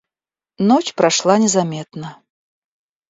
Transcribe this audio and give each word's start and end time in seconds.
Ночь 0.67 0.95
прошла 0.95 1.37
незаметно. 1.37 2.09